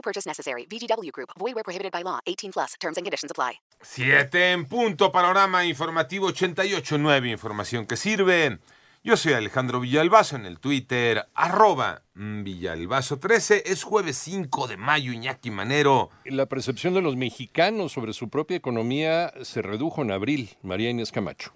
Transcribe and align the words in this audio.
No 0.00 0.02
purchase 0.02 0.26
necessary. 0.26 0.66
VGW 0.66 1.10
Group. 1.12 1.30
Void 1.38 1.54
where 1.54 1.64
prohibited 1.64 1.92
by 1.92 2.02
law. 2.02 2.20
18 2.26 2.52
plus. 2.52 2.74
Terms 2.80 2.96
and 2.96 3.04
conditions 3.04 3.30
apply. 3.30 3.60
Siete 3.82 4.52
en 4.52 4.64
punto. 4.64 5.12
Panorama 5.12 5.66
informativo 5.66 6.30
88.9. 6.32 7.30
Información 7.30 7.86
que 7.86 7.96
sirve. 7.96 8.58
Yo 9.02 9.16
soy 9.16 9.32
Alejandro 9.32 9.80
Villalbazo 9.80 10.36
en 10.36 10.44
el 10.44 10.58
Twitter, 10.58 11.26
arroba 11.34 12.02
Villalbazo13. 12.14 13.62
Es 13.64 13.82
jueves 13.82 14.18
5 14.18 14.68
de 14.68 14.76
mayo, 14.76 15.12
Iñaki 15.12 15.50
Manero. 15.50 16.10
La 16.26 16.44
percepción 16.44 16.92
de 16.92 17.00
los 17.00 17.16
mexicanos 17.16 17.92
sobre 17.92 18.12
su 18.12 18.28
propia 18.28 18.58
economía 18.58 19.32
se 19.42 19.62
redujo 19.62 20.02
en 20.02 20.10
abril. 20.10 20.50
María 20.62 20.90
Inés 20.90 21.12
Camacho. 21.12 21.52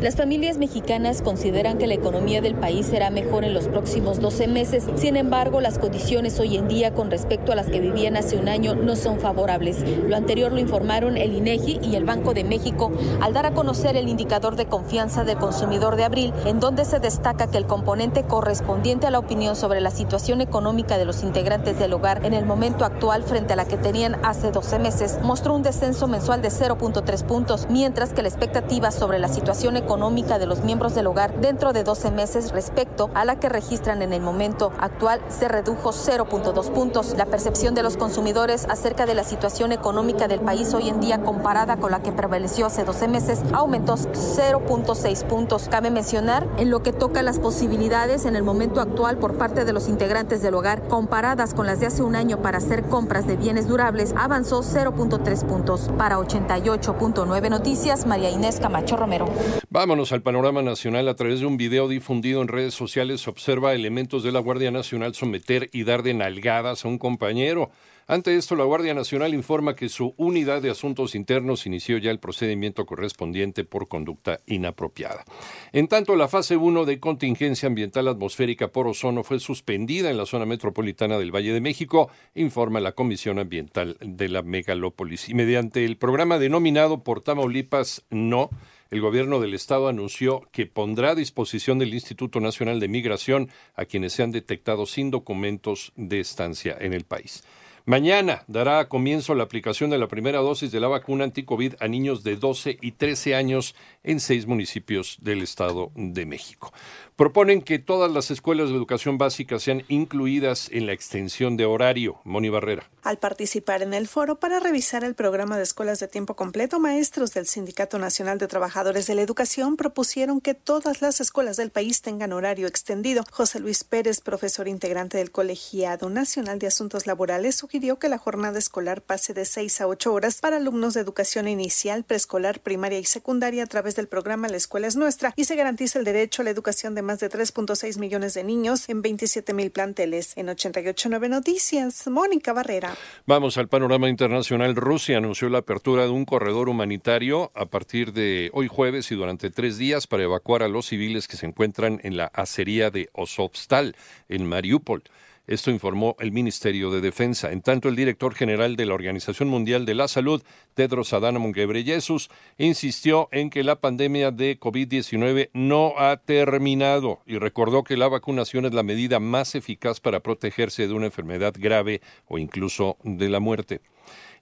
Las 0.00 0.16
familias 0.16 0.56
mexicanas 0.56 1.20
consideran 1.20 1.76
que 1.76 1.86
la 1.86 1.92
economía 1.92 2.40
del 2.40 2.54
país 2.54 2.86
será 2.86 3.10
mejor 3.10 3.44
en 3.44 3.52
los 3.52 3.68
próximos 3.68 4.18
12 4.18 4.48
meses. 4.48 4.86
Sin 4.96 5.14
embargo, 5.14 5.60
las 5.60 5.78
condiciones 5.78 6.40
hoy 6.40 6.56
en 6.56 6.68
día 6.68 6.94
con 6.94 7.10
respecto 7.10 7.52
a 7.52 7.54
las 7.54 7.66
que 7.66 7.80
vivían 7.80 8.16
hace 8.16 8.38
un 8.38 8.48
año 8.48 8.74
no 8.74 8.96
son 8.96 9.20
favorables. 9.20 9.84
Lo 10.08 10.16
anterior 10.16 10.52
lo 10.52 10.58
informaron 10.58 11.18
el 11.18 11.34
INEGI 11.34 11.80
y 11.82 11.96
el 11.96 12.06
Banco 12.06 12.32
de 12.32 12.44
México 12.44 12.90
al 13.20 13.34
dar 13.34 13.44
a 13.44 13.52
conocer 13.52 13.94
el 13.94 14.08
indicador 14.08 14.56
de 14.56 14.64
confianza 14.64 15.24
del 15.24 15.36
consumidor 15.36 15.96
de 15.96 16.04
abril, 16.04 16.32
en 16.46 16.60
donde 16.60 16.86
se 16.86 16.98
destaca 16.98 17.50
que 17.50 17.58
el 17.58 17.66
componente 17.66 18.22
correspondiente 18.22 19.06
a 19.06 19.10
la 19.10 19.18
opinión 19.18 19.54
sobre 19.54 19.82
la 19.82 19.90
situación 19.90 20.40
económica 20.40 20.96
de 20.96 21.04
los 21.04 21.22
integrantes 21.22 21.78
del 21.78 21.92
hogar 21.92 22.24
en 22.24 22.32
el 22.32 22.46
momento 22.46 22.86
actual 22.86 23.22
frente 23.22 23.52
a 23.52 23.56
la 23.56 23.66
que 23.66 23.76
tenían 23.76 24.16
hace 24.24 24.50
12 24.50 24.78
meses 24.78 25.18
mostró 25.22 25.52
un 25.52 25.62
descenso 25.62 26.08
mensual 26.08 26.40
de 26.40 26.48
0.3 26.48 27.22
puntos, 27.24 27.66
mientras 27.68 28.14
que 28.14 28.22
la 28.22 28.28
expectativa 28.28 28.92
sobre 28.92 29.18
la 29.18 29.28
situación 29.28 29.76
de 29.80 30.46
los 30.46 30.62
miembros 30.62 30.94
del 30.94 31.06
hogar 31.06 31.40
dentro 31.40 31.72
de 31.72 31.84
12 31.84 32.10
meses 32.10 32.52
respecto 32.52 33.10
a 33.14 33.24
la 33.24 33.40
que 33.40 33.48
registran 33.48 34.02
en 34.02 34.12
el 34.12 34.20
momento 34.20 34.72
actual 34.78 35.20
se 35.28 35.48
redujo 35.48 35.90
0.2 35.90 36.70
puntos. 36.70 37.14
La 37.16 37.26
percepción 37.26 37.74
de 37.74 37.82
los 37.82 37.96
consumidores 37.96 38.66
acerca 38.68 39.06
de 39.06 39.14
la 39.14 39.24
situación 39.24 39.72
económica 39.72 40.28
del 40.28 40.40
país 40.40 40.72
hoy 40.74 40.88
en 40.88 41.00
día 41.00 41.22
comparada 41.22 41.76
con 41.76 41.90
la 41.90 42.02
que 42.02 42.12
prevaleció 42.12 42.66
hace 42.66 42.84
12 42.84 43.08
meses 43.08 43.40
aumentó 43.52 43.96
0.6 43.96 45.24
puntos. 45.24 45.68
Cabe 45.68 45.90
mencionar 45.90 46.46
en 46.58 46.70
lo 46.70 46.82
que 46.82 46.92
toca 46.92 47.22
las 47.22 47.38
posibilidades 47.38 48.26
en 48.26 48.36
el 48.36 48.42
momento 48.42 48.80
actual 48.80 49.18
por 49.18 49.38
parte 49.38 49.64
de 49.64 49.72
los 49.72 49.88
integrantes 49.88 50.42
del 50.42 50.54
hogar 50.54 50.86
comparadas 50.88 51.54
con 51.54 51.66
las 51.66 51.80
de 51.80 51.86
hace 51.86 52.02
un 52.02 52.16
año 52.16 52.42
para 52.42 52.58
hacer 52.58 52.84
compras 52.84 53.26
de 53.26 53.36
bienes 53.36 53.66
durables 53.66 54.14
avanzó 54.16 54.62
0.3 54.62 55.44
puntos. 55.44 55.90
Para 55.98 56.18
88.9 56.18 57.50
Noticias, 57.50 58.06
María 58.06 58.30
Inés 58.30 58.60
Camacho 58.60 58.96
Romero. 58.96 59.26
Vámonos 59.72 60.10
al 60.10 60.22
panorama 60.22 60.62
nacional. 60.62 61.08
A 61.08 61.14
través 61.14 61.38
de 61.38 61.46
un 61.46 61.56
video 61.56 61.86
difundido 61.86 62.42
en 62.42 62.48
redes 62.48 62.74
sociales 62.74 63.20
se 63.20 63.30
observa 63.30 63.72
elementos 63.72 64.24
de 64.24 64.32
la 64.32 64.40
Guardia 64.40 64.72
Nacional 64.72 65.14
someter 65.14 65.70
y 65.72 65.84
dar 65.84 66.02
de 66.02 66.12
nalgadas 66.12 66.84
a 66.84 66.88
un 66.88 66.98
compañero. 66.98 67.70
Ante 68.08 68.36
esto, 68.36 68.56
la 68.56 68.64
Guardia 68.64 68.94
Nacional 68.94 69.32
informa 69.32 69.76
que 69.76 69.88
su 69.88 70.12
unidad 70.16 70.60
de 70.60 70.70
asuntos 70.70 71.14
internos 71.14 71.66
inició 71.66 71.98
ya 71.98 72.10
el 72.10 72.18
procedimiento 72.18 72.84
correspondiente 72.84 73.62
por 73.62 73.86
conducta 73.86 74.40
inapropiada. 74.46 75.22
En 75.70 75.86
tanto, 75.86 76.16
la 76.16 76.26
fase 76.26 76.56
1 76.56 76.84
de 76.84 76.98
contingencia 76.98 77.68
ambiental 77.68 78.08
atmosférica 78.08 78.72
por 78.72 78.88
ozono 78.88 79.22
fue 79.22 79.38
suspendida 79.38 80.10
en 80.10 80.16
la 80.16 80.26
zona 80.26 80.46
metropolitana 80.46 81.16
del 81.16 81.32
Valle 81.32 81.52
de 81.52 81.60
México, 81.60 82.10
informa 82.34 82.80
la 82.80 82.90
Comisión 82.90 83.38
Ambiental 83.38 83.96
de 84.00 84.28
la 84.28 84.42
Megalópolis. 84.42 85.28
Y 85.28 85.34
mediante 85.34 85.84
el 85.84 85.96
programa 85.96 86.40
denominado 86.40 87.04
por 87.04 87.20
Tamaulipas 87.20 88.02
No, 88.10 88.50
el 88.90 89.00
gobierno 89.00 89.40
del 89.40 89.54
estado 89.54 89.88
anunció 89.88 90.48
que 90.52 90.66
pondrá 90.66 91.10
a 91.10 91.14
disposición 91.14 91.78
del 91.78 91.94
Instituto 91.94 92.40
Nacional 92.40 92.80
de 92.80 92.88
Migración 92.88 93.50
a 93.74 93.84
quienes 93.84 94.12
sean 94.12 94.32
detectados 94.32 94.90
sin 94.90 95.10
documentos 95.10 95.92
de 95.96 96.20
estancia 96.20 96.76
en 96.80 96.92
el 96.92 97.04
país. 97.04 97.44
Mañana 97.86 98.44
dará 98.46 98.88
comienzo 98.88 99.34
la 99.34 99.44
aplicación 99.44 99.90
de 99.90 99.98
la 99.98 100.08
primera 100.08 100.38
dosis 100.38 100.70
de 100.70 100.80
la 100.80 100.88
vacuna 100.88 101.24
anticovid 101.24 101.74
a 101.80 101.88
niños 101.88 102.22
de 102.22 102.36
12 102.36 102.78
y 102.80 102.92
13 102.92 103.34
años 103.34 103.74
en 104.02 104.20
seis 104.20 104.46
municipios 104.46 105.18
del 105.20 105.42
Estado 105.42 105.90
de 105.94 106.26
México. 106.26 106.72
Proponen 107.16 107.60
que 107.60 107.78
todas 107.78 108.10
las 108.10 108.30
escuelas 108.30 108.70
de 108.70 108.76
educación 108.76 109.18
básica 109.18 109.58
sean 109.58 109.84
incluidas 109.88 110.70
en 110.72 110.86
la 110.86 110.94
extensión 110.94 111.58
de 111.58 111.66
horario. 111.66 112.18
Moni 112.24 112.48
Barrera. 112.48 112.88
Al 113.02 113.18
participar 113.18 113.82
en 113.82 113.92
el 113.92 114.08
foro 114.08 114.40
para 114.40 114.58
revisar 114.58 115.04
el 115.04 115.14
programa 115.14 115.56
de 115.56 115.62
escuelas 115.62 116.00
de 116.00 116.08
tiempo 116.08 116.34
completo, 116.34 116.80
maestros 116.80 117.32
del 117.32 117.46
Sindicato 117.46 117.98
Nacional 117.98 118.38
de 118.38 118.48
Trabajadores 118.48 119.06
de 119.06 119.14
la 119.14 119.22
Educación 119.22 119.76
propusieron 119.76 120.40
que 120.40 120.54
todas 120.54 121.02
las 121.02 121.20
escuelas 121.20 121.56
del 121.56 121.70
país 121.70 122.00
tengan 122.00 122.32
horario 122.32 122.66
extendido. 122.66 123.24
José 123.30 123.60
Luis 123.60 123.84
Pérez, 123.84 124.20
profesor 124.20 124.68
integrante 124.68 125.18
del 125.18 125.30
Colegiado 125.30 126.08
Nacional 126.08 126.58
de 126.58 126.68
Asuntos 126.68 127.06
Laborales, 127.06 127.56
sugirió 127.70 128.00
que 128.00 128.08
la 128.08 128.18
jornada 128.18 128.58
escolar 128.58 129.00
pase 129.00 129.32
de 129.32 129.44
6 129.44 129.82
a 129.82 129.86
8 129.86 130.12
horas 130.12 130.40
para 130.40 130.56
alumnos 130.56 130.94
de 130.94 131.02
educación 131.02 131.46
inicial, 131.46 132.02
preescolar, 132.02 132.58
primaria 132.58 132.98
y 132.98 133.04
secundaria 133.04 133.62
a 133.62 133.66
través 133.66 133.94
del 133.94 134.08
programa 134.08 134.48
La 134.48 134.56
Escuela 134.56 134.88
es 134.88 134.96
Nuestra 134.96 135.32
y 135.36 135.44
se 135.44 135.54
garantice 135.54 136.00
el 136.00 136.04
derecho 136.04 136.42
a 136.42 136.46
la 136.46 136.50
educación 136.50 136.96
de 136.96 137.02
más 137.02 137.20
de 137.20 137.30
3.6 137.30 138.00
millones 138.00 138.34
de 138.34 138.42
niños 138.42 138.88
en 138.88 139.02
27 139.02 139.54
mil 139.54 139.70
planteles. 139.70 140.36
En 140.36 140.48
88.9 140.48 141.28
Noticias, 141.28 142.08
Mónica 142.08 142.52
Barrera. 142.52 142.96
Vamos 143.24 143.56
al 143.56 143.68
panorama 143.68 144.08
internacional. 144.08 144.74
Rusia 144.74 145.18
anunció 145.18 145.48
la 145.48 145.58
apertura 145.58 146.02
de 146.02 146.10
un 146.10 146.24
corredor 146.24 146.68
humanitario 146.68 147.52
a 147.54 147.66
partir 147.66 148.12
de 148.12 148.50
hoy 148.52 148.66
jueves 148.66 149.12
y 149.12 149.14
durante 149.14 149.48
tres 149.48 149.78
días 149.78 150.08
para 150.08 150.24
evacuar 150.24 150.64
a 150.64 150.68
los 150.68 150.86
civiles 150.86 151.28
que 151.28 151.36
se 151.36 151.46
encuentran 151.46 152.00
en 152.02 152.16
la 152.16 152.24
acería 152.34 152.90
de 152.90 153.10
Osovstal, 153.12 153.94
en 154.28 154.44
Mariupol. 154.48 155.04
Esto 155.50 155.72
informó 155.72 156.14
el 156.20 156.30
Ministerio 156.30 156.92
de 156.92 157.00
Defensa. 157.00 157.50
En 157.50 157.60
tanto, 157.60 157.88
el 157.88 157.96
director 157.96 158.36
general 158.36 158.76
de 158.76 158.86
la 158.86 158.94
Organización 158.94 159.48
Mundial 159.48 159.84
de 159.84 159.96
la 159.96 160.06
Salud, 160.06 160.44
Tedros 160.74 161.12
Adhanom 161.12 161.50
Ghebreyesus, 161.50 162.30
insistió 162.56 163.28
en 163.32 163.50
que 163.50 163.64
la 163.64 163.80
pandemia 163.80 164.30
de 164.30 164.60
COVID-19 164.60 165.50
no 165.52 165.94
ha 165.98 166.18
terminado 166.18 167.22
y 167.26 167.38
recordó 167.38 167.82
que 167.82 167.96
la 167.96 168.06
vacunación 168.06 168.64
es 168.64 168.74
la 168.74 168.84
medida 168.84 169.18
más 169.18 169.56
eficaz 169.56 169.98
para 169.98 170.20
protegerse 170.20 170.86
de 170.86 170.94
una 170.94 171.06
enfermedad 171.06 171.52
grave 171.58 172.00
o 172.28 172.38
incluso 172.38 172.96
de 173.02 173.28
la 173.28 173.40
muerte. 173.40 173.80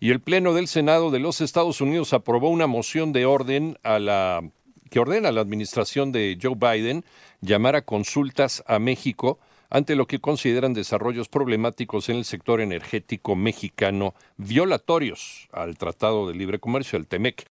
Y 0.01 0.11
el 0.11 0.21
Pleno 0.21 0.53
del 0.53 0.69
Senado 0.69 1.11
de 1.11 1.21
los 1.21 1.41
Estados 1.41 1.81
Unidos 1.81 2.13
aprobó 2.13 2.51
una 2.51 2.67
moción 2.67 3.15
de 3.15 3.25
orden 3.25 3.79
a 3.83 3.99
la 3.99 4.43
que 4.91 5.01
ordena 5.01 5.31
a 5.31 5.33
la 5.33 5.41
administración 5.41 6.13
de 6.13 6.37
Joe 6.41 6.55
Biden 6.55 7.03
llamar 7.41 7.77
a 7.77 7.83
consultas 7.87 8.63
a 8.67 8.79
México 8.79 9.39
ante 9.71 9.97
lo 9.97 10.07
que 10.07 10.21
consideran 10.21 10.75
desarrollos 10.75 11.29
problemáticos 11.29 12.09
en 12.09 12.17
el 12.17 12.25
sector 12.25 12.61
energético 12.61 13.37
mexicano 13.37 14.15
violatorios 14.37 15.49
al 15.53 15.77
Tratado 15.77 16.29
de 16.29 16.35
Libre 16.35 16.59
Comercio, 16.59 16.99
el 16.99 17.07
TEMEC. 17.07 17.45